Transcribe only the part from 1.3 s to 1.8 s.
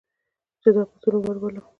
ولم.